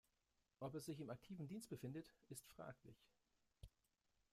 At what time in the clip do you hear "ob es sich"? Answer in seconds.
0.61-0.99